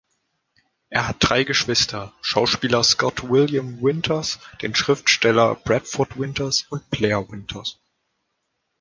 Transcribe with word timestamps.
Er 0.89 1.07
hat 1.07 1.17
drei 1.19 1.43
Geschwister: 1.43 2.11
Schauspieler 2.21 2.83
Scott 2.83 3.29
William 3.29 3.83
Winters, 3.83 4.39
den 4.63 4.73
Schriftsteller 4.73 5.53
Bradford 5.53 6.17
Winters 6.17 6.65
und 6.71 6.89
Blair 6.89 7.29
Winters. 7.29 7.77